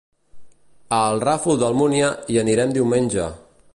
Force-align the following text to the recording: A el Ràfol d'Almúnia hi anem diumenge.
A 0.99 1.01
el 1.09 1.21
Ràfol 1.25 1.61
d'Almúnia 1.65 2.09
hi 2.37 2.41
anem 2.45 2.75
diumenge. 2.79 3.29